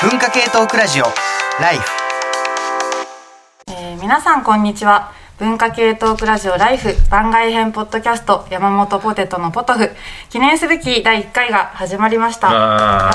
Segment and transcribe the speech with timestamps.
[0.00, 1.04] 文化系トークラジオ
[1.60, 1.84] ライフ
[3.68, 5.12] えー皆さんこんにちは。
[5.38, 9.90] 文化系トークラジオライフ番外編ポッドキャスト山本ポテトのポトフ。
[10.30, 12.48] 記念すべき第1回が始まりました。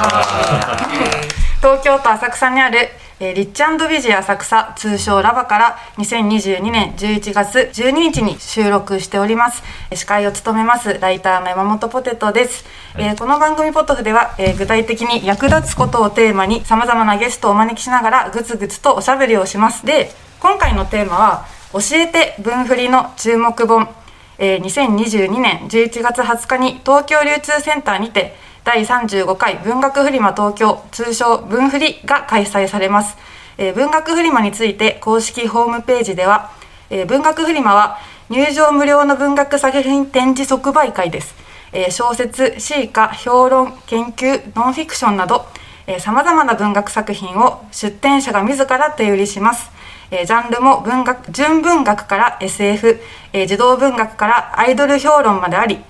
[1.61, 9.63] 東京都浅草にある、えーリッチビジ浅草通称ラバから2022年11月12日に収録しております。
[9.91, 12.65] えー司会を務めますライターの山本ポテトです、
[12.97, 19.85] えーこの番組ポトフでは、えー具体的に役立つことをテーマにさまざまなゲストをお招きしながらぐつぐつとおしゃべりをします。
[19.85, 23.87] で今回のテーマは教えて文振りの注目本。
[24.39, 33.17] えー2022年11月20日に東京流通センターにて第35回文学フリマ東京通称文振りが開催されます、
[33.57, 36.49] えー文学フリマについて公式ホームページでは、
[36.89, 37.97] えー文学フリマは
[38.29, 41.35] 入場無料の文学作品展示即売会です、
[41.73, 45.45] えー小説詩歌評論研究ノンフィクションなど
[45.99, 49.69] さまざまな文学作品を出展者が自ら手売りします。
[50.09, 53.01] えジャンルも文学純文学から SF、
[53.33, 55.83] え児童文学からアイドル評論まであり、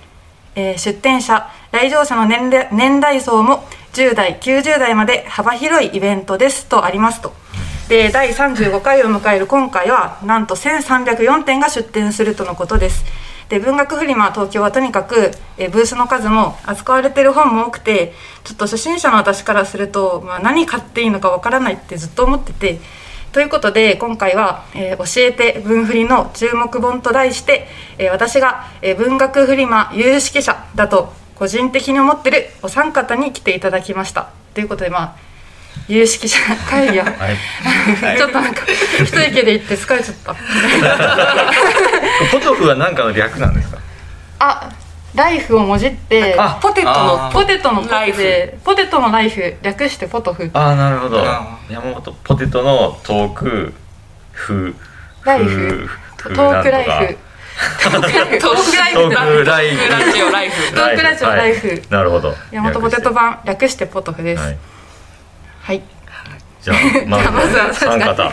[0.54, 7.32] えー出展者来場者の年年代層も10代90代まで幅広いイベントですとありますと。
[7.88, 13.04] で第35回を迎える今回はなんと1304点が出展するとのことです。
[13.48, 22.80] で文学フリマ東京はとにかく、えブースの数も扱われてる本も多くてちょっと初心者の私からすると、まあ、何買っていいのかわからないってずっと思ってて
[23.34, 27.66] ということで今回は、えー教えて文振りの注目本と題して、
[27.98, 34.28] えー私が、えー文学フリマ有識者だと個人的に思ってるお三方に来ていただきました。
[34.54, 35.16] ということでまあ
[35.88, 36.38] 有識者
[36.70, 37.02] 会議を、
[38.16, 38.62] ちょっとなんか
[39.04, 40.34] 一息で行って疲れちゃった。
[42.30, 43.78] ポトフは何かの略なんですか？
[44.38, 44.68] あ
[45.14, 48.18] ライフをもじってあポテトのポテトのポライフ。
[48.18, 50.50] でポテトのライフ略してポトフ。
[50.52, 51.20] ああなるほど。
[51.20, 53.72] あ山本ポテトのトーク
[54.32, 54.74] フ
[55.24, 55.88] ライフ。
[56.16, 57.18] トークライフ。
[57.78, 58.38] トークライフ。
[58.40, 59.88] トークライフ。
[59.88, 60.74] ラジオライフ。
[60.74, 61.68] トークラジオライフ。
[61.68, 62.34] はいなるほど。
[62.50, 64.42] 山本ポテト版略してポトフです。
[64.42, 64.58] はい。
[65.60, 65.82] はい。
[66.60, 66.76] じゃあ
[67.06, 68.32] まず まずは三方。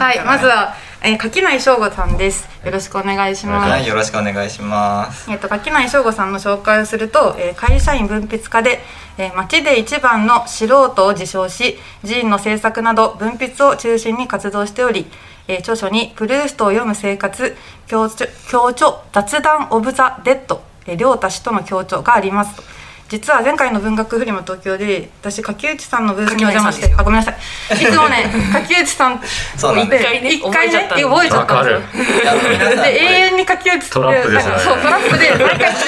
[0.00, 2.46] はい、まずは、えー、柿内翔吾さんです。
[2.62, 3.70] よろしくお願いします。
[3.70, 8.80] はいよろしくお願いしますえっ、と柿内翔吾さんの紹介をすると、えー会社員文筆家で、
[9.16, 15.06] えー町で一番の素人を自称し、寺院の制作など文筆を中心に活動しており、
[15.48, 17.56] えー著書にプルーストを読む生活、
[17.86, 22.79] 強調強調雑談オブザデッド、えー両太氏との強調がありますと。
[23.10, 27.34] 実は前回の文学フリマ東京で私柿内さんのブースにお邪魔してあごめんなさい。
[27.74, 29.20] いつもね 柿内さん
[29.56, 31.80] そうなんです一回ね一回ね覚えちゃったんですよ。
[31.90, 35.78] で永れ遠に柿内トラップでそうトラップで毎回違う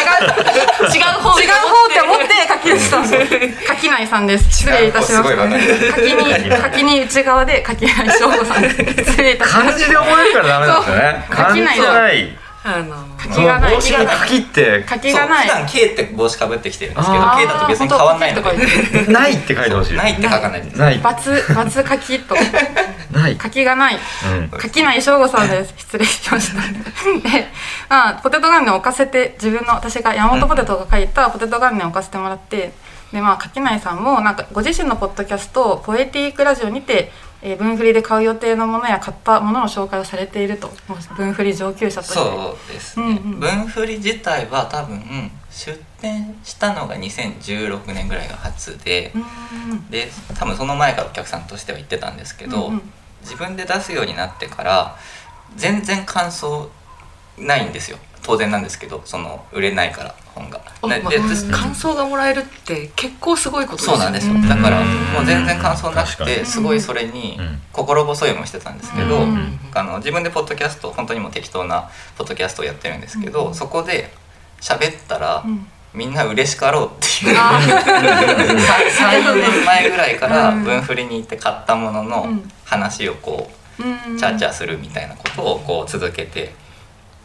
[0.93, 3.05] 違う方違う方って思って柿内さん
[3.69, 4.50] 柿内さんです。
[4.50, 5.43] 失礼いたしましすた
[5.94, 9.11] 柿に柿に内側で柿内翔吾さんです。
[9.12, 11.25] 失礼いたしまし漢字で覚えるからダメなんですよね。
[11.28, 11.37] そう。
[11.37, 13.75] 漢字じゃないあのた柿がない。
[13.75, 15.49] 帽子に柿って柿がない。
[15.49, 19.12] 普段 K って帽子かぶってきてるんですけど K だと別に変わんないので。
[19.12, 19.97] ないって書いてほしい。
[19.97, 20.71] ないって書かないで。
[20.71, 20.99] すない。
[20.99, 22.37] 罰罰柿と。
[23.11, 23.37] ない。
[23.37, 23.97] 柿がない。
[23.97, 24.49] うん。
[24.49, 25.75] 柿内翔吾さんです。
[25.78, 26.61] 失礼しました。
[27.28, 27.49] で、
[27.89, 32.73] まあ、ポテト元年を置かせて自分の私が山本ポテトが書いたポテト元年を置かせてもらって
[33.12, 40.69] でまあ柿内さんもなんかご自身のポッドキャスト「ポエティークラジオ」にて、えー文振りで買う予定のものや買ったものの紹介をされていると。
[40.88, 43.41] もう文振り上級者としてそうですね、うんうん。
[43.41, 50.08] 文振り自体は多分出展したのが2016年ぐらいが初で、うーんで
[50.38, 52.82] 多分その前からお客さんとしては言ってたんですけど、うんうん。
[53.22, 54.97] 自分で出すようになってから
[55.56, 56.70] 全然感想
[57.38, 60.60] ないんですよ当然なんですけどその売れないから本が。
[60.83, 61.19] あまあで
[61.50, 63.99] 感想がもらえるって結構すごいことですよね。
[63.99, 64.34] そうなんですよ。
[64.34, 64.49] うん。
[64.49, 67.61] だからもう全然感想なくてすごいそれにうん。
[67.72, 69.59] 心細いもしてたんですけど、うん。
[69.75, 73.55] あの自分でポッドキャスト本当にもう適当なポッドキャストをやってるんですけど、うん。
[73.55, 74.12] そこで
[74.61, 75.67] 喋ったら、うん。
[75.94, 80.64] みんな嬉しかろうっていうあ34年前ぐらいからうん。
[80.64, 82.50] 分振りに行って買ったもののうん。
[82.64, 84.19] 話をこううん。
[84.19, 86.55] チャーチャーするみたいなことをこう続けて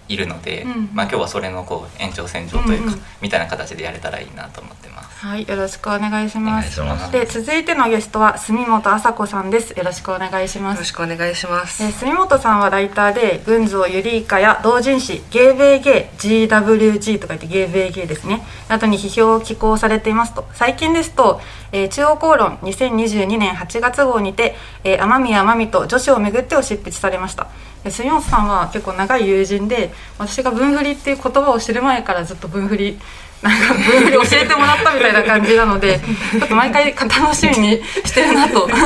[0.07, 5.25] いるので、うんまあ、今日はそれのこう延長線上というか、うんうんみたいな形でやれたらいいなと思ってます。
[5.25, 6.79] はい、よろしくお願いします。
[6.81, 9.71] ますで、続いてのゲストは住本麻子さんです。
[9.71, 10.91] よろしくお願いしますよろし。
[10.97, 21.39] くお願いしますえー住本さんはライターで群像ユリイカや同人誌ゲーベーゲー GWG と書いてゲーベーゲーですねなどに批評を寄稿されていますと最近ですと、
[21.71, 27.47] えー中央公論2022年8月号にて、えー、天宮真美と女子をめぐってを執筆されました
[27.87, 32.99] で杉本さんは結構長い友人で私が分振りっていう言葉を知る前からずっと分振り
[33.41, 35.99] なんか分振り教えてもらったみたいな感じなので
[36.31, 38.69] ちょっと毎回楽しみにしてるなと。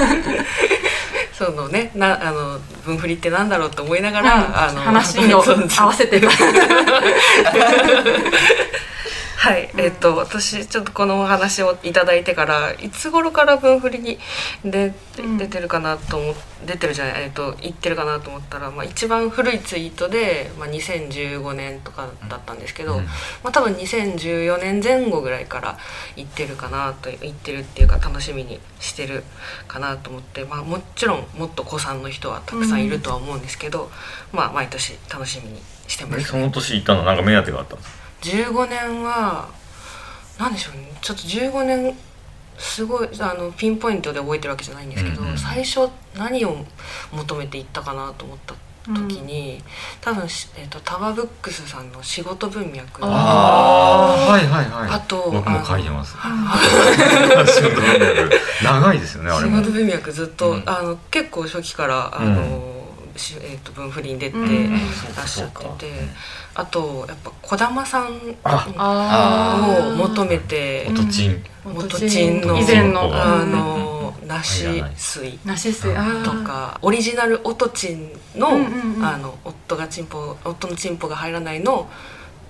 [1.33, 5.43] そのねなあの分振りってなんだろうと思いながら、あの話を
[5.75, 6.27] 合わせてた
[9.41, 14.19] はい、えっ、と私ちょっとこのお話をいただいてからいつ頃から分振りに
[14.63, 15.37] でうん。
[15.39, 16.35] 出てるかなと思っ
[16.67, 23.03] 出てるじゃないえっ、と言ってるかなと思ったら、まあ、一番古いツイートで、まあ、2015年とかだったんですけど、うん。
[23.03, 23.09] ま
[23.45, 25.79] あ、多分2014年前後ぐらいから
[26.15, 29.23] 言ってるかなと言ってるっていうか楽しみにしてる
[29.67, 33.89] かなと思って、まあ、もちろんもっと子さんの人はたくさんいるとは思うんですけど、
[34.31, 36.21] まあ毎年楽しみにしてます。
[36.21, 38.00] えその年行ったのなんか目当てがあったんですか？
[38.21, 39.49] 15年は
[40.39, 40.91] 何でしょうね。
[41.01, 41.97] ちょっと15年
[42.57, 46.57] すごいあのピンポイントで覚えてるわけじゃないんですけど、うんうん最初何を
[47.11, 48.53] 求めていったかなと思った
[48.93, 49.63] 時に、
[50.01, 53.03] 多分し、えー、とタワーブックスさんの仕事文脈。
[53.03, 54.89] あああはいはいはい。
[54.91, 56.15] あと僕も書いてます。
[56.19, 56.59] あ
[57.47, 58.39] 仕事文脈。
[58.63, 59.57] 長いですよねあれも。
[59.57, 60.63] 仕事文脈ずっと、うん。
[60.65, 62.61] あの結構初期からあの、
[63.17, 65.91] しえー、と分振りに出てらっしゃってて、
[66.55, 73.09] あとやっぱ児玉さんを求めておとちん元鎮の以前の。
[73.13, 73.51] あうん。
[73.51, 75.37] の梨水。
[76.23, 79.05] とかオリジナルオトチンの,、うんうんうん。
[79.05, 81.89] あの夫がチンポ夫のチンポが入らないの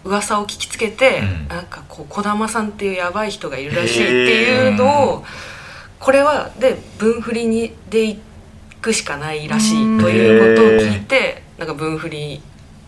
[0.04, 1.48] 噂を聞きつけて、うん。
[1.48, 5.26] なんかこう児玉さんっていうやばい人がいるらしいっていうのを
[6.00, 8.20] これはで分振りにでい
[8.82, 12.42] くしかないらしいということを聞いてなんか分振り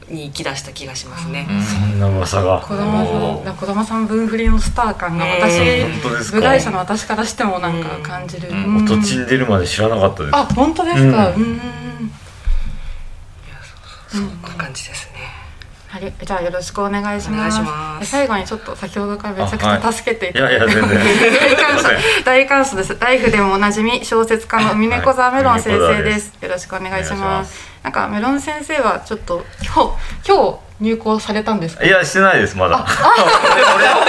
[0.10, 1.48] に行き出した気がしますね。
[1.50, 2.62] そんな噂が。
[2.62, 3.45] 児玉おー。
[3.45, 6.38] さん児玉さん分振りのスター感が私ね本当ですか。
[6.38, 8.66] 部外者の私からしてもなんか感じる、うん。
[8.78, 8.86] うん。
[8.86, 11.30] おとちん出るまで知らなかったですあ本当ですか。
[11.30, 11.54] ううん。
[11.54, 11.62] ん
[14.10, 15.32] そんな感じですね。
[15.94, 17.62] はい、じゃあよろしくお願いします。
[17.62, 21.00] ますで最後にちょっと先ほどからめちゃくちゃ助けていただいて、いやいや全然
[21.44, 21.90] 大感謝
[22.25, 22.98] 大感謝です。
[23.00, 26.34] ライフでもおなじみ小説家の峰子沢メロン先生です。
[26.42, 27.13] よろしくお願いし。
[27.13, 31.83] ますなんかメロン先生はちょっと今日今日入校されたんですか？
[31.85, 32.77] いやしてないですまだ。
[32.85, 32.85] で
[33.75, 34.05] 俺は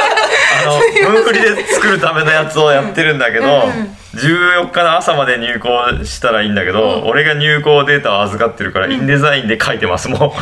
[0.63, 3.97] あの分振りで作るためのやつをやってるんだけど、うんうん。
[4.15, 5.69] 14日の朝まで入校
[6.05, 10.21] したらいいんだけど、俺が入校データを預かってるから、インデザインで書いてますもう。
[10.21, 10.33] も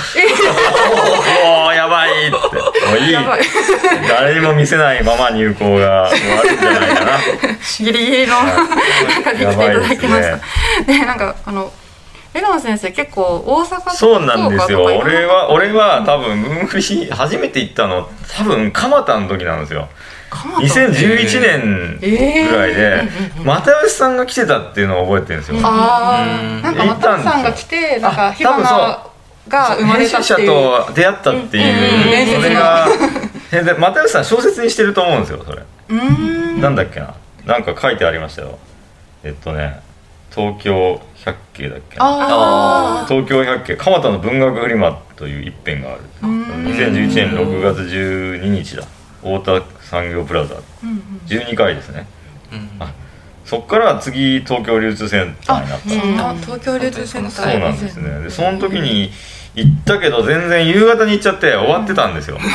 [1.71, 2.31] う やばいって。
[2.31, 2.43] も
[2.95, 3.17] ういい。
[4.09, 7.11] 誰にも見せないまま入校が終わるんじゃないかな。
[7.81, 10.29] ギリギリの中で来ていただきました。
[10.29, 10.39] や
[10.87, 11.73] でなんかあの
[12.35, 14.85] メロン先生結構大阪とかそうなんですよ。
[14.85, 19.89] 俺は俺は多分分振り初めて行ったの多分蒲田の時なんですよ。
[20.31, 21.99] 蒲田2011年
[22.51, 23.03] ぐらいで
[23.45, 25.59] 又吉さんが来てたっていうのを覚えてるんですよ。
[25.63, 26.67] あうん。
[26.67, 28.63] あなんか又吉さんが来てなんかあ火花
[29.49, 30.37] が生まれたっ者。
[30.37, 32.43] と出会ったっていう。
[32.43, 32.89] それが
[33.51, 35.63] で又吉さん小説にしてると思うんですよそれ。
[36.61, 37.15] なんだっけな。
[37.45, 38.59] なんか書いてありましたよ。
[39.23, 39.81] えっとね
[40.35, 42.05] 東京百景だっけな。
[42.05, 43.77] あ東京百景。
[43.77, 46.01] 蒲田の文学フリマという一編がある。
[46.23, 46.43] ーうん。
[46.67, 48.85] 2011年6月12日だ。
[49.21, 50.99] 太田産業プラザうんうん。
[51.27, 52.07] 12回ですね。
[52.53, 52.71] うん。
[52.81, 52.93] あ
[53.45, 55.89] そっから次東京流通センターになった。
[55.91, 56.17] そん。
[56.17, 57.53] な東京流通センター。
[57.53, 58.21] そうなんですね。
[58.23, 59.11] でその時に
[59.55, 62.39] 行ったけど全然夕方に行っちゃって終わってたんですよ。
[62.41, 62.49] だか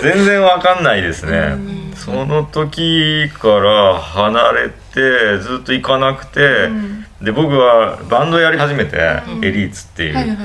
[0.00, 7.04] 全然わかんないですねその時から離れてずっと行かなくてん。
[7.22, 8.96] で僕はバンドやり始めて
[9.28, 9.44] うん。
[9.44, 10.14] エリーツっていう。
[10.14, 10.36] はいはい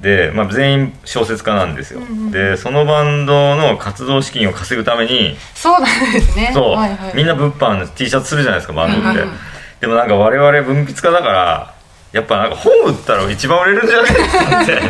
[0.00, 1.98] で、まあ、全員小説家なんですよ。
[1.98, 6.52] うんうんでそのバンドの活動資金を稼ぐためにそうなんですね。
[6.54, 9.36] そう、はいはい、みんな物販 T シャツするじゃないですかバンドって、うんうん
[9.80, 11.74] でもなんか我々文筆家だから
[12.12, 14.50] やっぱなんか本売ったら一番売れるんじゃないって。
[14.50, 14.80] なって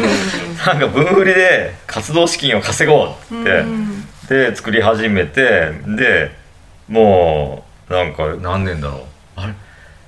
[0.66, 3.50] なんか文売りで活動資金を稼ごうって言って、
[4.28, 6.30] で作り始めてで
[6.88, 9.00] もうなんか何年だろう。
[9.36, 9.48] あれ？
[9.48, 9.56] も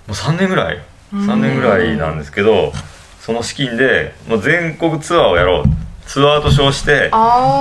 [0.08, 0.78] う3年ぐらい
[1.12, 2.72] ？3年ぐらいなんですけど
[3.20, 5.64] その資金でもう全国ツアーをやろう。
[6.06, 7.10] ツアーと称して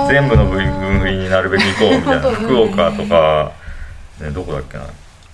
[0.08, 2.30] 全部の文文振りになるべく行こうみたいな。
[2.34, 3.52] 福ど岡とか、
[4.20, 4.84] ね、どこだっけな。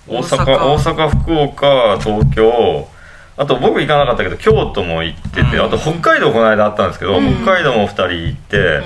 [0.07, 0.95] 大阪大阪。
[0.95, 2.87] 大阪福岡東京。
[3.35, 5.65] あと僕行かなかったけど京都も行ってて、うん。
[5.65, 7.43] あと北海道この間あったんですけど、うん。
[7.43, 8.83] 北海道も2人行って、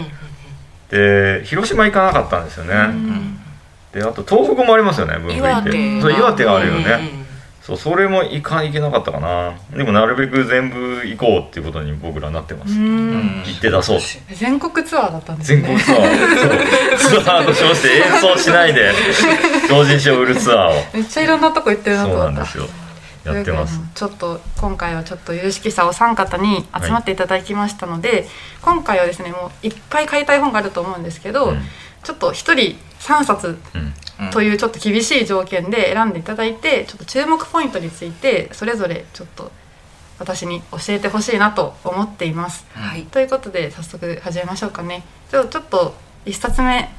[0.92, 3.40] で広島行かなかったんですよね、うん。
[3.94, 5.42] であと東北もありますよね文振りって。
[5.42, 7.10] 岩手そう岩手があるよね、
[7.62, 9.54] そうそれも行か行けなかったかな。
[9.76, 14.00] でもなるべく全部行こうっていうことに僕らなってます、行って出そう
[14.34, 15.62] 全国ツアーだったんですね。
[15.62, 16.98] 全国ツアー。
[16.98, 17.24] そう。
[17.24, 18.92] ツアーと称して演奏しないで
[19.70, 20.74] 同人誌を売るツアーを。
[20.94, 22.34] めっちゃいろんなとこ行ってるなとそう思った。
[22.34, 22.66] なんですよ
[23.24, 23.80] やってます。
[23.96, 28.28] ちょっと今回はちょっと有識者お三方に集まっていただきましたので、
[28.62, 31.62] 今回はですねもういっぱい買いたい本があると思うんですけど、うん。
[32.04, 33.60] ちょっと一人3冊
[34.20, 34.32] うん。
[34.32, 39.52] というちょっと厳しい条件で選んでいただいてちょっと注目ポイントについてそれぞれちょっと
[40.20, 42.66] 私に教えてほしいなと思っています。
[42.74, 43.04] はい。
[43.06, 45.04] ということで早速始めましょうかね。
[45.30, 46.90] ちょちょっと一冊目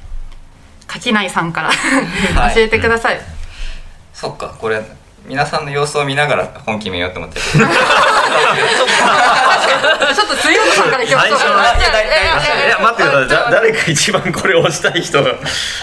[0.87, 2.55] 垣内さんからはい。
[2.55, 3.21] 教えてください。
[4.13, 4.83] そっかこれ
[5.25, 7.69] 皆さんの様子を見ながら本決めようと思って ちょっ
[10.27, 11.41] と杉本さんからいきましょうい
[12.69, 13.29] や待ってください。
[13.29, 15.23] じゃ誰か一番これ押したい人。
[15.23, 15.31] が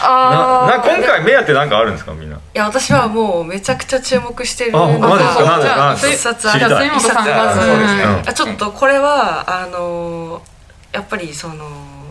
[0.03, 2.37] あ今回目当てなんかあるんですかみんな？
[2.37, 5.45] いや私はもうめちゃくちゃ注目してるあマジですか？
[5.45, 6.69] なんでじゃあなんで一冊あ知りたい。
[6.69, 7.15] じゃあ杉本さん
[7.47, 8.23] まずそうですねうん。
[8.29, 10.41] あちょっとこれはあのー
[10.93, 11.55] やっぱりその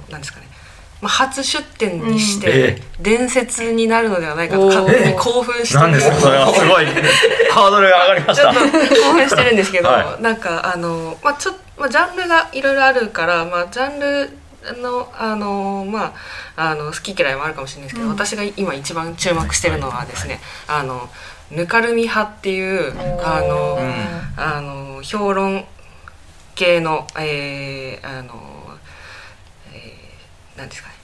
[0.10, 0.48] なんですかね、
[1.02, 2.42] まあ、初出展にしうん。
[2.42, 6.48] てえ伝説になるのではないかと勝手に興奮してなんですかそれは。
[6.54, 6.86] すごい。
[7.52, 8.54] ハードルが上がりました。
[8.54, 14.30] ちょっと興奮してるんですけど、はなんかあのまあちょっと、まあ、ジャンルがいろいろあるから、まあ、ジャンル
[14.82, 16.14] のあのま
[16.58, 18.12] ああの好き嫌いもあるかもしれないですけど、うん。
[18.14, 21.10] 私が今一番注目してるのはですね、あの
[21.52, 24.20] ぬかるみ派っていうあの、うん。
[24.42, 25.66] あの評論
[26.56, 28.59] 系のえー、あの、えー、
[30.60, 30.96] なんですかね？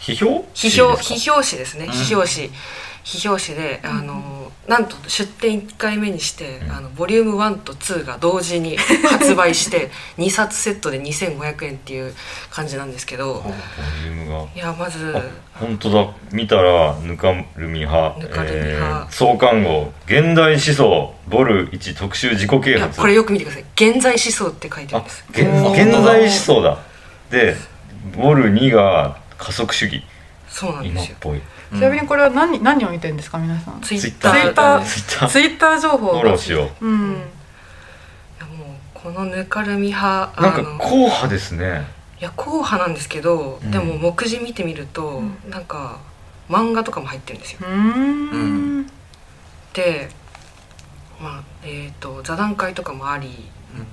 [0.00, 0.44] 批評？
[0.54, 1.90] 批評誌批評誌ですね、うん。
[1.92, 2.50] 批評誌
[3.04, 6.72] 批評誌で、あのなんと出展1回目にして、うん。
[6.72, 8.78] あのボリューム1と2が同時に
[9.10, 12.14] 発売して2冊セットで2500円っていう
[12.50, 13.42] 感じなんですけど。
[13.42, 13.52] ボ
[14.04, 14.46] リュームが。
[14.54, 15.20] いやまずあ
[15.58, 16.06] 本当だ。
[16.32, 18.18] 見たらぬかるみ派。
[18.20, 19.06] ぬかるみ派。
[19.06, 19.92] えー創刊号。
[20.06, 21.14] 現代思想。
[21.28, 22.96] ボル1特集自己い啓発。
[22.98, 25.40] やこれよく見てください「現在思想」って書いてああるんです現
[25.90, 26.78] 現在思想だ。
[27.30, 27.56] で
[28.12, 30.02] ボル2が加速主義。
[30.48, 31.04] そうなんですよ。
[31.04, 31.40] 今っぽい。
[31.72, 33.80] ちなみにこれは何何を見てるんですか皆さん？
[33.80, 34.42] ツイッタター。
[34.42, 34.80] ツイッター。
[34.84, 35.28] ツイッター。
[35.28, 36.12] ツイッター情報。
[36.12, 36.86] フォローしよう。
[36.86, 37.10] うん。
[37.10, 37.14] い
[38.38, 41.86] やもうこのぬかるみ派あなんかの硬派ですね。
[42.20, 43.70] いや硬派なんですけど、うん。
[43.70, 45.36] でも目次見てみると、うん。
[45.50, 45.98] なんか
[46.48, 47.60] 漫画とかも入ってるんですよ。
[47.62, 47.66] うー
[48.36, 48.86] ん。
[49.72, 50.08] で
[51.20, 53.50] まあえっ、と座談会とかもあり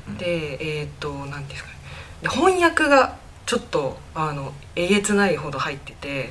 [0.07, 1.75] うんでえっ、と何ですかね。
[2.21, 3.15] で翻訳が
[3.51, 6.29] ちょっとあのえげつないほど入ってて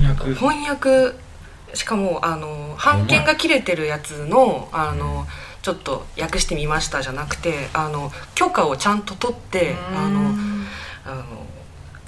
[0.00, 0.34] 翻訳。
[0.34, 1.14] 翻訳
[1.74, 5.26] しかもあの版権が切れてるやつのあの
[5.60, 10.30] ちょっと訳してみましたじゃなくてあの許可をちゃんと取ってあの
[11.04, 11.24] あの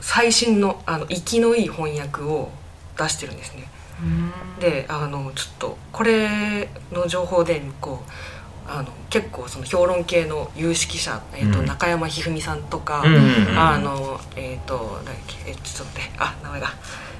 [0.00, 2.50] 最新のあの生きのいい翻訳を
[2.96, 3.68] 出してるんですね。
[4.58, 8.10] であのちょっとこれの情報でこう
[8.72, 11.66] あの結構その評論系の有識者、えーとうん。
[11.66, 15.50] 中山ひふみさんとか、うんうんうんあのえっ、と誰だっけ？
[15.50, 16.10] えちょっと待って。
[16.18, 16.68] あ名前が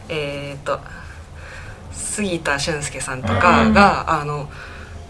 [0.08, 0.78] えっ、と
[1.92, 4.48] 杉田俊介さんとかが、あの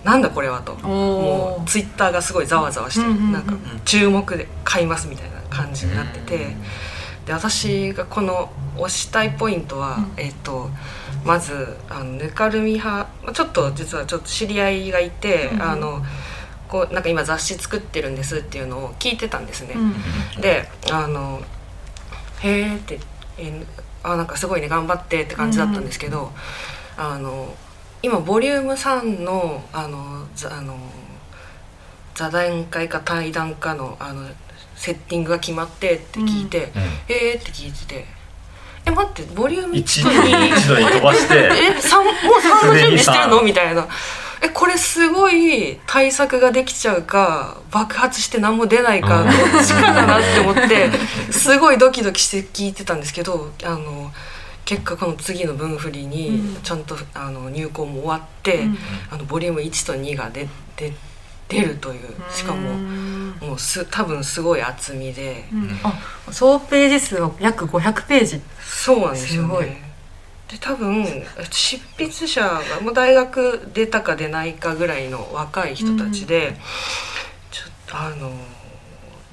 [0.03, 0.75] なんだこれはと。
[0.77, 3.33] もうツイッターがすごいざわざわしてる、うんうんうん。
[3.33, 3.55] なんか
[3.85, 6.57] 注目で買いますみたいな感じになってて。
[7.27, 10.13] で私がこの推したいポイントは、うん。
[10.17, 10.71] えっ、と
[11.23, 13.11] まずあのぬかるみ派。
[13.23, 15.63] まあちょっと実はちょっと知り合いがいて、うん。
[15.63, 16.03] あの
[16.71, 19.75] こうなんか今雑誌作ってるんですっていうのを聞いてたんですね。
[19.75, 21.43] うんであの
[22.41, 23.01] 「へえ」って、
[23.39, 23.65] えー
[24.03, 26.33] あなんかすごいね頑張ってって感じだったんですけど、
[26.97, 27.55] あの
[28.03, 30.75] 今ボリューム3のあのざあの
[32.15, 34.27] 座談会か対談かのあの
[34.77, 38.07] セッティングが決まってって聞いて「うんへえ」って聞いてて
[38.87, 41.35] 「え待ってボリューム1一と2一度に飛ばして
[41.77, 42.15] え三もう
[42.65, 43.87] 3の準備してるの?」みたいな。
[44.43, 49.29] えこれすごい対策ができちゃうか爆発して何も出ないかうん。
[49.29, 50.91] どっちかだなって思って
[51.31, 54.11] すごいドキドキして聞いてたんですけどあの
[54.65, 56.63] 結果この次の分振りにうん。
[56.63, 58.79] ちゃんとあの入稿も終わって、うん。
[59.11, 60.93] あのボリューム1と2が出出
[61.49, 65.45] 出るというしかもうんもうす多分すごい厚みで、
[65.83, 65.93] あ
[66.31, 68.41] 総ページ数は約500ページ。
[68.61, 69.67] そうなんですよすごい。
[69.67, 69.90] ね。
[70.51, 71.05] で多分
[71.51, 76.57] 執筆者がもう大学出たか出ないかぐらいの若い人たちで、
[77.51, 78.33] ちょっとあの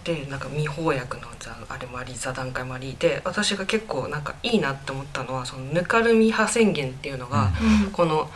[0.04, 7.52] でなんか未翻訳のざあれもあり座談会もありで私が結構なんかいいなって思ったのはそのぬかるみ派宣言っていうのが、
[7.86, 7.92] うん。
[7.92, 8.30] この、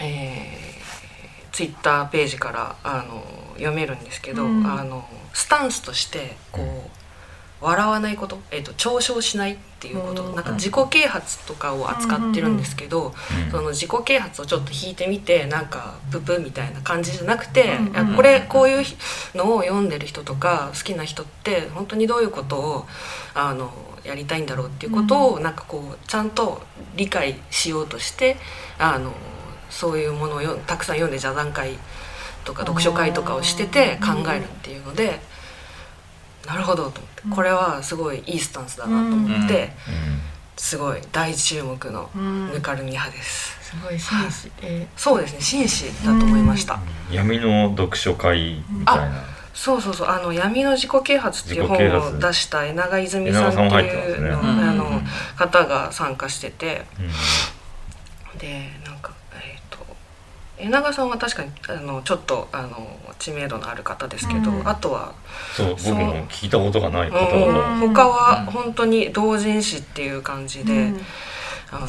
[0.00, 3.22] えー、ツイッターページからあの
[3.54, 4.66] 読めるんですけど、うん。
[4.66, 6.97] あのスタンスとしてこう
[7.60, 10.34] 笑わないこと、えー、と嘲笑しないっていうこと、うん。
[10.34, 13.14] なんか自己啓発とかを扱ってるんですけど、
[13.46, 13.50] うん。
[13.50, 18.14] その自己啓発をちょっと引いてみてなんかププみたいな感じじゃなくて、うん。
[18.14, 18.84] これこういう
[19.34, 22.86] のを読んでる人とか好きな人って本当にどういうことを
[23.34, 23.72] あの
[24.04, 26.62] やりたいんだろうっていうことをなんかこうちゃんと
[26.96, 28.36] 理解しようとして
[28.78, 29.12] あの
[29.70, 31.78] そういうものをよたくさん読んで座談会
[32.44, 35.20] とか読書会とかをしてて考えるっていうので、
[36.48, 39.70] なるほどと思ってこれはすごいいいスタンスだなと思って、
[40.56, 42.08] すごい大注目の
[42.52, 43.58] ぬかるみ派です。
[43.60, 46.80] すごい紳士、えそうですね紳士だと思いました。
[47.12, 49.24] 闇の読書会みたいな。
[49.52, 50.08] そうそうそう。
[50.08, 54.62] あの闇の自己啓発っていう本を出した江永泉さんっていうの,、ね。
[54.62, 55.04] あのうん。
[55.36, 56.86] 方が参加してて。
[56.98, 58.38] うん。
[58.38, 59.17] でなんかえっ、と
[60.60, 64.68] 江永さんは確かにあのちょっとあの知名度のある方ですけど、うん。
[64.68, 65.14] あとは、
[65.56, 67.50] そう僕も聞いたことがない方う。
[67.50, 71.00] ん々ん他は本当に同人誌っていう感じで、うん。
[71.70, 71.86] あの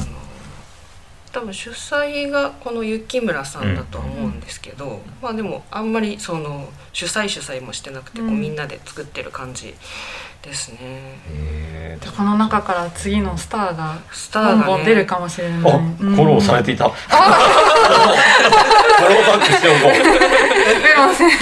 [1.32, 8.40] 多分主催がこの雪村さんだとは思うんですけど、まあでもあんまりその主催主催もしてなくてこううん。
[8.40, 9.74] みんなで作ってる感じ
[10.42, 10.78] ですね。
[10.80, 12.02] へー。
[12.02, 14.84] じゃあこの中から次のスターがスターがね。
[14.84, 15.58] 出るかもしれない。
[15.58, 16.88] あ、フォローされていた？
[16.88, 17.18] フォ
[19.08, 19.92] ローバックしておこう。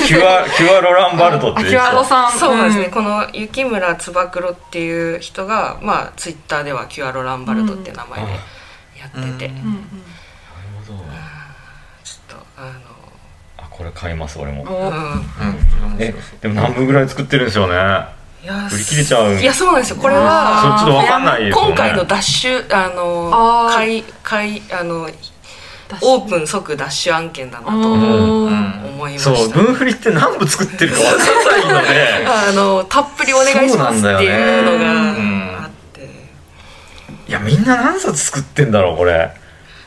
[0.06, 2.32] キュア、キュアロランバルトってあいうキュアロさん。
[2.32, 2.90] そうなんですね、ん。
[2.90, 8.32] この雪村つば九郎っていう人がまあツイッターではキュアロランバルトっていう名前で
[8.98, 9.66] やってて、うんうん。
[9.66, 9.88] うん
[10.88, 12.72] ちょっとあ
[13.58, 14.64] あ、これ買います、俺も。
[15.98, 17.74] え、でも何部ぐらい作ってるんですよね。
[18.42, 19.96] いや売り切れちゃういやそうなんですよ。
[19.96, 21.50] これはちょっとわかんない。
[21.50, 23.74] 今回のダッシュあのあー。
[23.74, 25.08] 買い買いあの
[26.02, 32.26] オープン即ダッシュ案件だなと思いまそう、分振りって何部作ってるかわかんないので。
[32.28, 35.37] あのたっぷりお願いしますっていうのが
[37.28, 39.30] いや、みんな何冊作ってんだろう、これ。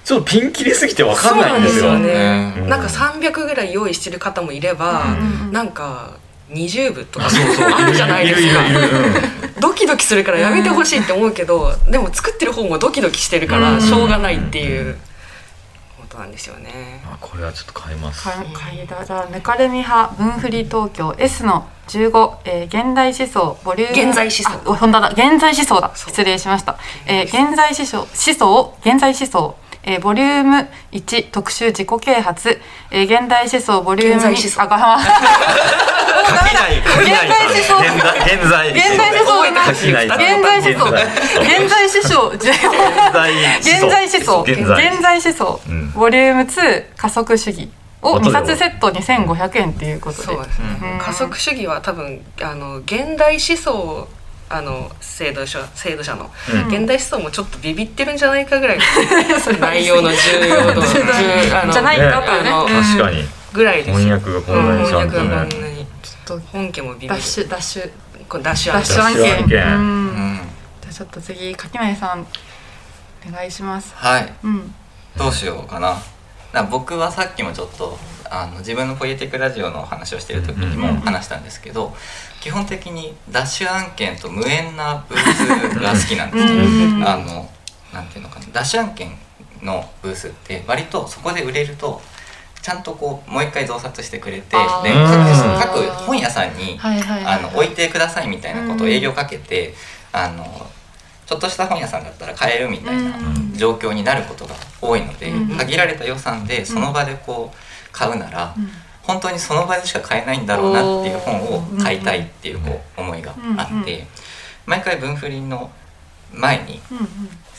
[0.06, 1.84] ちょっとピン切りすぎてわかんないんですよ。
[1.84, 6.18] そうなんですよね、うんなんか300ぐらい用意してる方もいれば、うんなんか
[6.50, 7.70] 20部とかあ、そうそう。
[7.70, 9.22] あるじゃないですかいるいるいるいる。
[9.60, 14.98] ドキドキするからやめてほしいって思うけど、でも作ってる方もドキドキしてるからしょうがないっていう
[16.12, 17.02] ことなんですよね。
[17.06, 18.24] あ、これはちょっと買います。
[18.24, 24.72] か買いだじゃあぬかるみ派分振り東京 S の15、えー、現代思想ボリューム現在思想。
[24.72, 25.92] あ本当だ現在思想だ。
[25.96, 26.78] 失礼しました、
[27.08, 32.60] えー、現在思想思想現在思想えー、ボリューム1特集自己啓発、
[32.92, 34.64] えー、現代思想ボリューム2現在思想。
[34.64, 35.04] 現
[36.54, 37.80] 代思想。
[37.82, 38.98] 現在、現在。
[38.98, 39.42] 現代思想。
[39.42, 40.10] 現代
[40.52, 40.92] 思想。
[41.42, 41.82] 現在。
[41.88, 42.32] 思想。
[42.32, 42.48] 現
[43.14, 44.44] 在現在思想。
[44.44, 45.92] 現在現在思想、うん。
[45.94, 47.70] ボリューム2加速主義。
[48.04, 50.24] を2後で冊セット2500円っていうことで。
[50.24, 51.00] そうですね、うん。
[51.00, 54.08] 加速主義は多分あの現代思想
[54.54, 56.68] あの制度者制度者の、うん。
[56.68, 58.80] 現代思想もちょっとビビってるんじゃないかぐらい。
[59.60, 60.16] 内容の重
[60.48, 60.82] 要度
[61.72, 62.50] じゃないかというね。
[62.50, 63.28] あのうん確かに。
[63.54, 63.96] ぐらいですよ。
[63.98, 65.70] 翻訳がこんなにちゃんと翻訳がこんね。
[65.70, 65.86] なに。
[66.02, 67.14] ちょっと本家もビビる。
[67.14, 67.92] ダッシュダッシュ
[68.42, 69.22] ダッシュ案ダッシュ案件。
[69.22, 69.66] ダッシュ案件。
[69.66, 69.74] うん。
[69.74, 69.80] う
[70.36, 70.42] ん。
[70.82, 72.28] じゃあちょっと次柿内さん
[73.30, 73.94] お願いします。
[73.96, 74.34] はい。
[74.44, 74.74] うん。
[75.18, 75.90] どうしようかな。
[75.90, 76.02] だか
[76.54, 77.98] ら僕はさっきもちょっと
[78.30, 81.96] あの自分のポエティックラジオの話をしてる時にうんうんも話したんですけど、
[82.42, 85.48] 基本的にダッシュ案件と無縁なブース
[85.80, 87.08] が好きなんですよ、うん。
[87.08, 87.50] あの
[87.94, 88.48] なんていうのかな。
[88.52, 89.16] ダッシュ案件
[89.62, 92.02] のブースって割とそこで売れると
[92.64, 94.84] ちゃんとこうもう一回増刷してくれてで各
[95.60, 99.76] 各本屋さんにはいはいはいあの置いてくださいみたいなことを営業かけて、
[100.12, 100.44] あの
[101.28, 103.54] ちょっとした本屋さんだったら買えるみたいなうん。
[103.56, 105.58] 状況になることが多いので、うん。
[105.58, 107.58] 限られた予算でその場でこう
[107.92, 108.70] 買うなら、うん
[109.04, 114.06] 本当にその場でしか買えないんだろうなっていう本を買いたいっていうこう思いがあって
[114.66, 115.72] 毎回分振りの
[116.34, 117.08] 前にうんうん。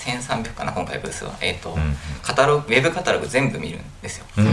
[0.02, 4.24] 1300かな今回ブースは、えーとうんカタログウェブカタログ全部見るんですよ。
[4.36, 4.46] 全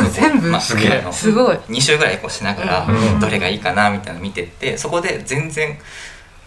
[0.00, 1.56] 部全部まあすげすごい。
[1.56, 5.76] 2週ぐらいこうしながら、うんどれがいいかなみたいなの見てってそこで全然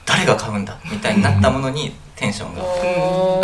[0.05, 2.61] 誰が買うんだみたいになったものにテンションが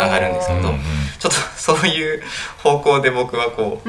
[0.04, 0.78] 上がるんですけどうん
[1.18, 2.22] ちょっとそういう
[2.62, 3.88] 方向で僕はこう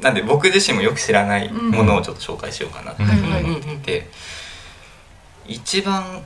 [0.00, 4.10] なんで僕自身もよく知らないものをちょっと紹介しようかなってはいはい思ってて
[5.46, 6.22] 一番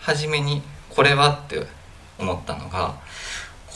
[0.00, 1.66] 初めにこれはって
[2.18, 2.96] 思ったのが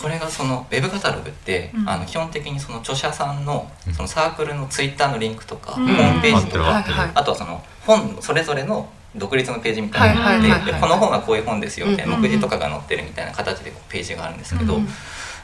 [0.00, 1.88] これがそのウェブカタログって、うん。
[1.88, 5.88] あの基本的にその著者さんのそのサークルのツイッターのリンクとか、うん。
[5.88, 6.94] ホームページとか、合ってる合って。
[6.94, 7.10] るはいはい。
[7.16, 14.88] あとはその本それぞれの独立のページみたいなのがあって、この本はこういう本ですよみたいなうん目次とかが載ってるみたいな形でページがあるんですけど、うん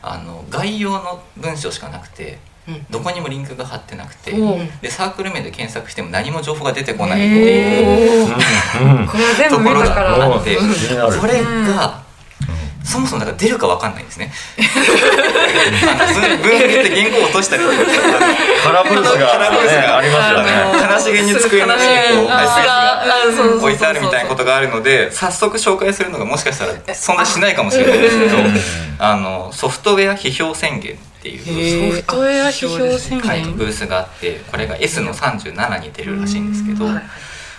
[0.06, 2.38] あの概要の文章しかなくてうん
[2.90, 4.32] どこにもリンクが貼ってなくて、
[4.80, 8.36] でサークル名で検索しても何も情報が出てこないっていう。
[8.80, 9.06] えうん。
[9.06, 10.18] これは全部ところ見たから。
[10.18, 12.04] があって気になるそれが
[12.84, 14.30] そもそもだから出るかわかんないんですね。
[14.58, 17.76] あの分分振りって原稿を落としたりとか
[18.62, 20.50] カラブースがカラブースねがありますよね。
[20.92, 28.54] 悲しげに机の上にこうハイスペースが置いてあるみたいなことがあるので早速紹介するのがもしかしたら存在しないかもしれないですけどうん。
[28.98, 31.92] あのソフトウェア批評宣言っていう。
[31.94, 33.56] ソフトウェア批評宣はい、言？
[33.56, 37.00] ブースがあってこれが S の37に出るらしいんですけどうん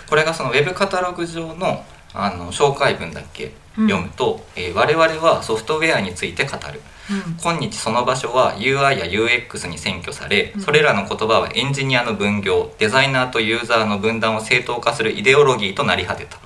[0.08, 3.88] これがそのウェブカタログ上のあの紹介文だけうん。
[3.88, 6.80] 読むと、えー我々はソフトウェアについて語る。
[7.42, 10.60] 今日その場所は UI や UX に占拠されうん。
[10.60, 16.38] それらの言葉はエンジニアの分業デザイナーとユーザーの分断を正当化するイデオロギーとなり果てた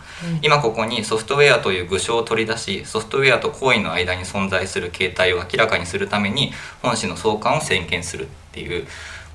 [0.42, 6.52] 今ここにソフトウェアという具象を取り出しソフトウェアと行為の間に存在する形態を明らかにするために
[6.82, 8.86] 本誌の創刊を宣言するっていう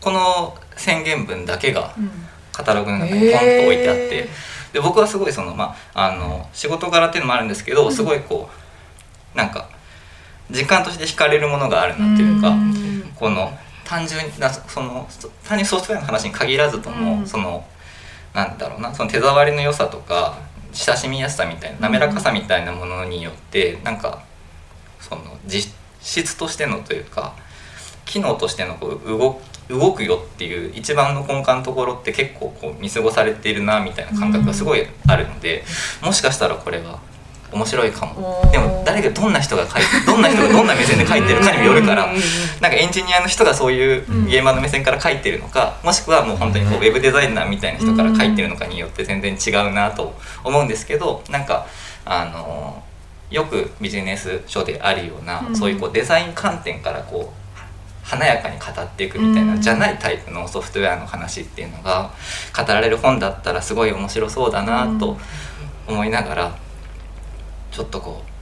[0.02, 2.10] この宣言文だけがうん。
[2.56, 4.30] カタログの中にポンと置いてあって、へ
[4.72, 8.50] で僕はすごいそのまああの仕事柄っていうのもあるんですけど、すごいこ
[9.34, 9.68] うなんか
[10.50, 13.04] 実感として惹かれるものがあるなっていうか、うん。
[13.14, 13.52] この
[13.84, 15.06] 単純になその
[15.44, 17.28] 単にソフトウェアの話に限らずとも、うん。
[17.28, 17.66] その
[18.34, 20.38] なんだろうなその手触りの良さとか
[20.76, 24.24] 親しみやすさみたいな滑らかさみたいなものによって、なんか
[25.00, 27.36] その実質としてのというか
[28.06, 35.64] 機能としてのこう動動くよっていう一番の根幹のところって結構こう見過ごされているなみたいな感覚がすごいあるので、
[36.04, 37.00] もしかしたらこれは
[37.56, 38.48] 面白いかも。
[38.52, 42.06] でも誰がどんな人が書いてどんな人がどんな目線で書いてるかにもよるから。
[42.62, 50.14] なんかエンジニアの人がそういうゲーマーの目線から書いてるのかもしくはもう本当にこうウェブデザイナーみたいな人から書いてるのかによって全然違うなと
[50.44, 51.66] 思うんですけどなんか
[52.06, 52.84] あの
[53.32, 55.56] よくビジネス書であるような、うん。
[55.56, 57.46] そういうこうデザイン観点からこう
[58.04, 62.12] 華やかに語っていくみたいな、うんじゃないタイプのソフトウェアの話っていうのが
[62.56, 65.18] 語られる本だったらすごい面白そうだなと
[65.88, 66.56] 思いながら
[67.76, 68.36] ちょっとこう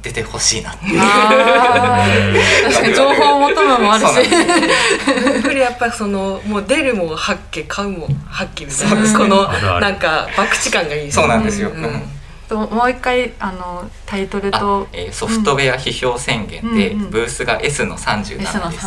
[0.00, 1.00] 出てほしいなっていう。
[1.00, 2.70] あー。
[2.70, 4.14] 確かに情報を求むもあるし。
[4.14, 9.48] ですこれやっぱりそのもう出るも八家買うも八家みたいなこの
[9.80, 12.02] なんか博打感がいいそうなんですよ、うんうん。
[12.48, 17.10] ともう一回あのタイトルあとえーソフトウェア批評宣言で、うんうん。
[17.10, 18.86] ブースが S の37 S のです、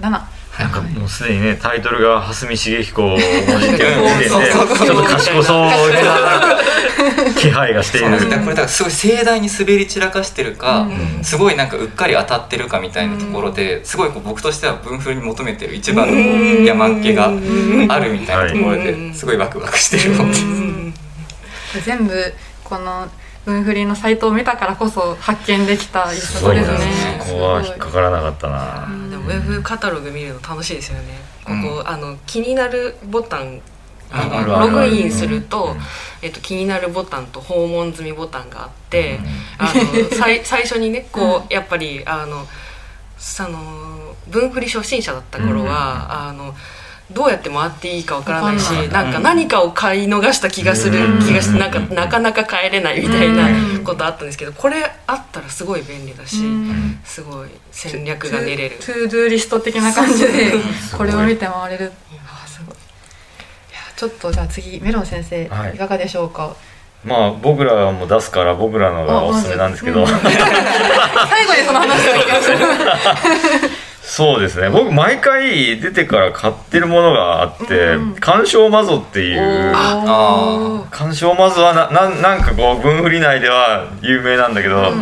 [0.00, 0.20] 37
[0.58, 5.72] なんかもうすでにねタイトルが蓮見茂彦文字ってい う時点でちょっと賢そうな
[7.38, 8.18] 気配がしている。
[8.18, 11.24] これだからすごい盛大に滑り散らかしてるか、うん。
[11.24, 17.30] すごいなんかうっかり当たってるかみたいなところで、すごいこう僕としては文風に求めてる一番の山っ気があ
[18.00, 19.12] るみたいなところうん。
[19.12, 20.38] ですごいワクワクしてる本で
[21.84, 22.34] 全部
[22.64, 23.08] この
[23.46, 26.78] 文振りのサイトを見たからこそ発見できた一冊ですね。
[27.20, 31.20] そうここは引っかからなかったなでもウェブカタログ見るの楽しいですよね。
[31.44, 31.88] ここ、うん。
[31.88, 33.62] あの気になるボタン
[34.46, 35.80] ログインすると、うん。
[36.22, 39.18] えっと、気になるボタンと訪問済みボタンがあって、
[39.56, 42.46] あの最 最初にねこうやっぱりあの
[43.16, 46.54] その文フリ初心者だった頃は、あの
[47.12, 51.18] どうやって回っていいかわからないしなんか何かを買い逃した気がするうん。
[51.18, 53.84] 気がしてなんかなかなか帰れないみたいなうん。
[53.84, 57.00] ことあったんですけどこれあったらすごい便利だしうん。
[57.04, 58.76] すごい戦略が練れる。
[58.78, 60.52] to do list 的な感じで
[60.96, 61.92] これを見て回れる。
[62.26, 62.74] あすごい。
[62.74, 62.78] い
[63.72, 65.74] やちょっとじゃあ次メロン先生、はい。
[65.74, 66.54] い、かがでしょうか？
[67.02, 70.06] まあ僕らも出すから僕らのがおすすめなんですけど、うん。
[70.12, 70.20] 最
[71.46, 73.39] 後にその話がいきました
[74.10, 74.68] そうですね。
[74.70, 84.92] 僕毎回出てから買ってるものがあってうん「鑑賞マゾ」っていうあ鑑賞マゾはなななんかこう文振り内では有名なんだけど、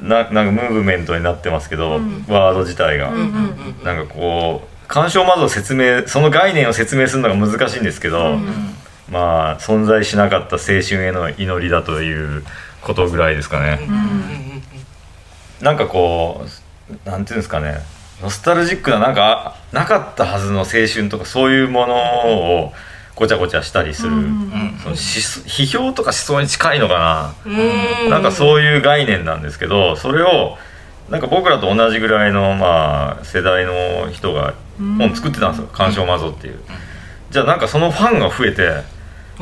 [0.00, 2.24] ななんかムーブメントになってますけど、うん。
[2.28, 3.10] ワード自体が、
[3.82, 8.76] なんかこう鑑賞マゾを説明その概念を説明するのが難しいんですけど、うん。
[9.10, 12.44] まあ存在しなかった青春への祈りだという
[12.82, 13.80] ことぐらいですかね、
[15.60, 17.80] なんかこうなんていうんですかね
[18.22, 21.94] ノスタルジックななんかなかったはずの青春とかそういうもの
[22.64, 22.72] を
[23.14, 24.10] ごちゃごちゃしたりする、
[24.82, 27.52] そのし批評とか思想に近いのかな、
[28.06, 30.56] うなんかそういう概念なんですけどそれを
[31.10, 36.60] なんか僕らと同じぐらいのまあ世代の人が本作ってたんですよ「鑑賞マゾ」っていう。
[37.30, 38.82] じゃあなんかそのファンが増えて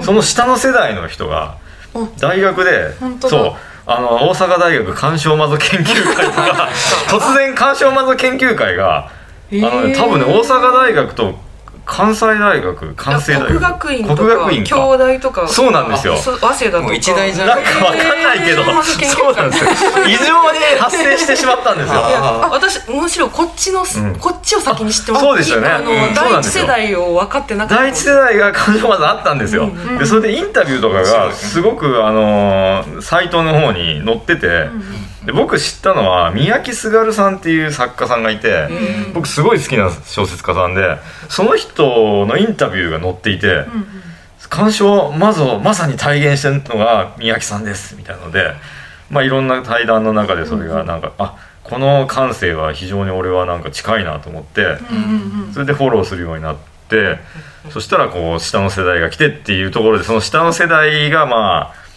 [0.02, 1.56] その下の世代の人が
[1.94, 2.06] お。
[2.18, 3.30] 大学で本当だ。
[3.30, 6.68] そうあの大阪大学鑑賞マゾ研究会とか
[7.11, 9.09] 突然鑑賞マゾ研究会が、
[9.50, 11.35] えーあのね多分ね大阪大学と
[11.90, 13.48] 関西大学関西大学。
[13.48, 14.70] 国学院と国学院か。
[14.70, 15.48] か京大とか。
[15.48, 16.16] そうなんですよ。
[16.16, 16.94] 早稲田とか。
[16.94, 18.70] 一大じゃんなんかわかんないけど、えー
[19.11, 19.70] そうなんですよ。
[20.07, 22.00] 異常に発生してしまったんですよ。
[22.50, 24.16] 私むしろこっちの、ん。
[24.18, 25.68] こっちを先に知ってますそうですよね。
[26.14, 27.83] 第一世代を分かってなかった。
[27.83, 34.68] 第一世代が感情まずあったんですよ、でそれでインタビューとかがすごくあのーサイトの方に載ってて、
[35.24, 38.68] で僕知ったのは三宅すがるさんっていう作家さんがいて、
[39.12, 40.96] 僕すごい好きな小説家さんで
[41.28, 43.66] その人のインタビューが載っていて、
[44.48, 48.54] 鑑賞まずまさに体現してるのが三宅さんですみたいなので
[49.11, 55.52] まあいろんな対談の中でそれがなんか、あこの感性は非常に俺はなんか近いなと思って、うんうん。
[55.52, 56.56] それでフォローするようになっ
[56.88, 57.18] て
[57.70, 61.89] そしたらこう下の世代が来てっていうところでその下の世代がまあ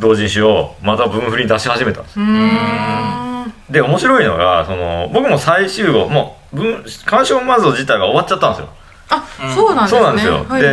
[0.00, 2.00] 同人誌をまた分振りに出し始めた。
[2.00, 2.04] ん。
[2.04, 8.68] ですで面白いのがその僕も最終号もう文鑑賞マゾ自体が終わっちゃったんですよ。
[9.10, 10.00] あそうなんですね。
[10.00, 10.68] そうなんですよ、はいはいは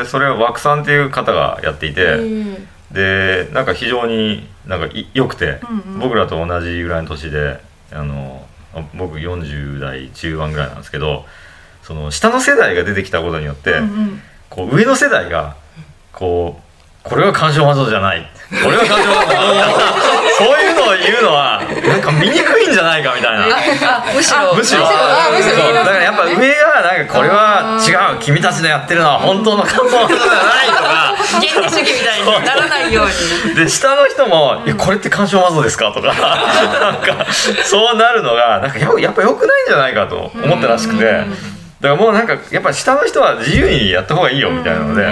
[0.00, 0.02] い。
[0.02, 5.98] でそれは枠さんっていう方がやっていて、えでなんか非常になんかい良くて、うんうん。
[6.00, 7.60] 僕らと同じぐらいの年で
[7.92, 11.24] あのあ僕40代中盤ぐらいなんですけど
[11.82, 14.22] その下の世代が出てきたことによって、ーうんうん。
[14.50, 15.56] こう上の世代が
[16.12, 16.63] こう
[17.04, 18.26] これは干渉マゾじゃない。
[18.64, 19.32] これは干渉マゾ
[20.38, 23.44] そういうのを言うのはなんか見にくいんじゃないかみたいな。
[23.44, 24.54] あむしろ。
[24.56, 24.82] むしろ。
[24.88, 25.72] あむしろ。
[25.74, 31.14] だからやっぱ上がなんかこれは違う君たちのやってるのは本当の感想じゃないとか。
[31.34, 36.08] 原理主義みたいにならないようにで下の人も「いやこれって干渉マゾですか?」とか。
[36.16, 37.26] なんか
[37.64, 41.04] そうなるのがなんかややっぱ良くないんじゃないかと思ったらしくて。
[41.04, 45.06] だからもうなんかやっぱ下の人は自由にやった方がいいよみたいなので。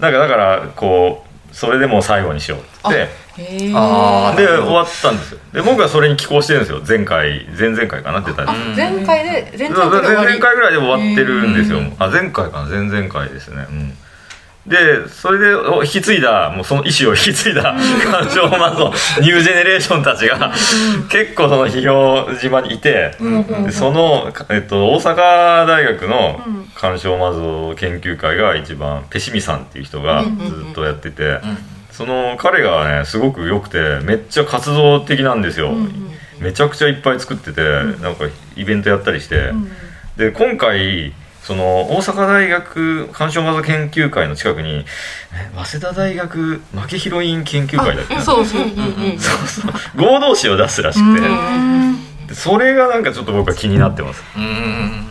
[0.00, 1.23] なんかだからこう
[1.54, 3.08] それでもう最後にしようって。
[3.36, 5.40] で終わったんですよ。
[5.52, 6.82] で僕はそれに寄稿してるんですよ。
[6.86, 8.20] 前回前々回かな？
[8.20, 9.90] って言った前回で前々
[10.38, 11.80] 回ぐらいで終わってるんですよ。
[11.98, 12.68] あ前回かな？
[12.68, 13.66] 前々回ですね。
[13.68, 13.96] うん
[14.66, 17.74] でそれでお引き継いだもうその意思を引き継いだ
[18.10, 20.52] 鑑賞マゾニュージェネレーションたちが
[21.10, 23.14] 結構その批評島にいて
[23.64, 26.64] でその、えっと、大阪大学のうん。
[26.74, 30.30] 鑑賞マゾ研究会が一番ペシミさんっていう人がず
[30.70, 31.40] っとやってて
[31.92, 35.72] その彼がねすごく良くてめっちゃ活動的なんですよ、
[36.40, 37.62] めちゃくちゃいっぱい作ってて、
[38.02, 38.24] なんか
[38.56, 39.52] イベントやったりして、
[40.16, 44.86] で今回その大阪大学鑑賞マゾ研究会の近くに
[45.32, 48.14] え早稲田大学負けヒロイン研究会だっけ？
[48.14, 48.62] なそうそう。
[48.62, 48.72] そう
[49.46, 49.72] そう。
[49.94, 51.28] 合同誌を出すらしくて、
[52.28, 55.06] でそれがなんかちょっと僕は気になってます、うん。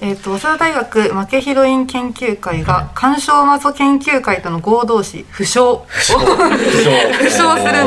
[0.00, 5.84] えっ、と早稲田大学負けヒロイン研究会が鑑賞マゾ研究会との合同誌不詳。
[5.86, 6.02] 不詳。
[6.02, 6.18] する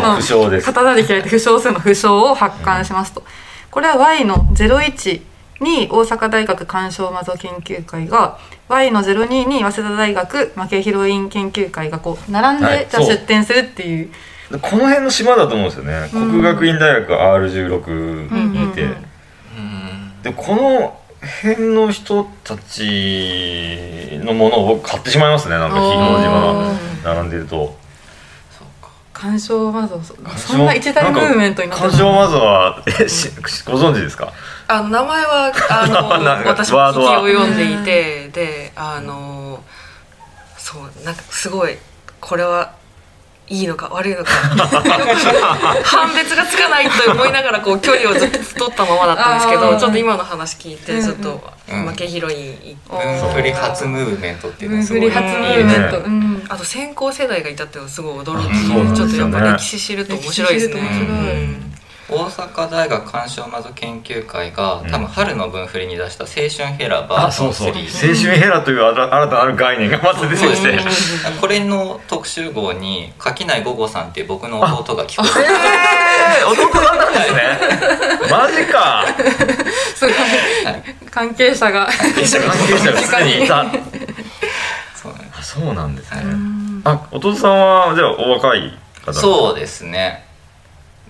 [0.02, 0.16] の。
[0.16, 0.66] 不詳です。
[0.68, 3.26] 刀で切られて不詳するの不詳を発刊しますと。
[3.70, 5.22] これは Y の01
[5.62, 13.16] に大阪大学鑑賞マゾ研究会が Y の02に早稲田大学負けヒロイン研究会がこう並んで、じゃあはいそう。
[13.18, 14.10] 出展するっていう。
[14.52, 21.00] でこの辺の島だと思うんですよね、国学院大学 R16 にいて、うんうんうんでこの
[21.44, 25.56] 辺の人たちのものを僕買ってしまいますね。
[25.58, 27.78] なんか非表島が並んでると。
[28.52, 28.90] そうか。
[29.14, 33.30] 鑑賞マゾそんな一大ムーブメントになって鑑賞マゾはえし
[33.66, 34.34] ご存知ですか？
[34.72, 36.10] あの名前は あの
[36.50, 39.62] 私も聞きを読んでいてであの
[40.58, 41.78] そうなんかすごい
[42.22, 42.72] これは
[43.50, 44.32] いいのか悪いのか。
[45.84, 51.88] 判別がつかないと思いながらこう距離をずっと取ったままだったんですけどちょっと今の話聞いてちょっとうん。
[51.88, 54.72] 負けヒロイン行って分振り初ムーブメントっていう。
[54.72, 56.06] のはすごい振り初ムーブメント、いいね。
[56.06, 56.44] うん。
[56.48, 61.71] あと先行世代がいたっていうのはすごい驚あきそうなんちょっとやっぱ歴史知ると面白いですね
[62.12, 67.68] 大阪大学鑑賞マゾ研究会が多分春の分振りに出した「青春ヘラバーあそうそう。
[67.70, 70.80] 青3」春ヘラという新新たなる概念がまた出てきて。
[71.40, 77.60] これの特集号に垣内午後さんっていう僕の弟が聞こええー、弟さんなんですね。
[78.30, 79.06] マジか。
[79.96, 80.14] すごい
[81.10, 81.88] 関係者が。
[81.88, 83.66] 関係者がすでにいた。
[84.94, 85.40] そうなんです。
[85.40, 86.24] あそうなんですね。
[86.84, 89.14] あ弟さんはじゃあお若い方。
[89.14, 90.31] そうですね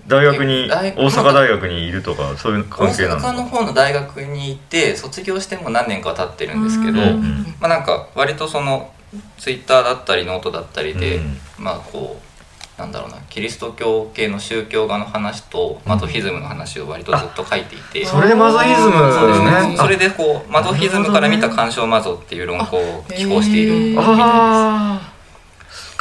[0.06, 8.92] 大学に大大阪大学にいるとかそういう大関係なの阪の方の大学にいて卒業しても何年か経ってるんですけど、うんうんまあなんか割とその
[9.38, 12.32] ツイッターだったりノートだったりで、うんまあこう
[12.78, 19.68] なんだろうなキリスト教系の宗教画の話とマゾヒズムの話を割とずっと書いていて、それでマゾヒズムそうですね。
[19.68, 25.11] ねそれでこうマゾヒズムから見た鑑賞マゾっていう論考を寄稿しているみたいです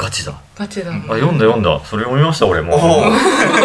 [0.02, 0.34] ガチだ。
[0.56, 1.80] ガチだあ読んだ読んだ。
[1.86, 2.76] それ読みました俺も。
[2.76, 3.04] も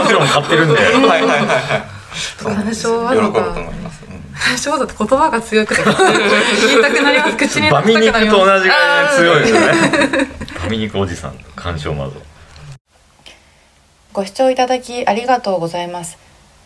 [0.07, 0.77] ちろん買ってるんで。
[0.85, 1.97] はいはいはいはい。
[2.35, 2.53] そう。
[2.53, 7.37] 鑑賞喜ぶと思います、って言葉が強くて言いたくなります。
[7.39, 8.39] 口にバミ肉出したくなります。
[8.39, 10.29] と同じぐらい強いですよね。
[10.63, 12.13] バミ肉おじさん鑑賞マゾ
[14.13, 16.19] ご視聴いただきありがとうございます。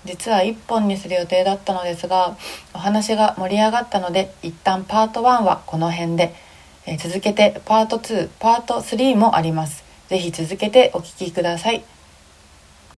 [0.04, 2.36] 実は1本にする予定だったのですが
[2.74, 6.34] お話が盛り上がったので一旦パート1はこの辺で、
[6.92, 9.84] え続けてパート2パート3もあります。
[10.08, 11.84] ぜひ続けてお聞きください。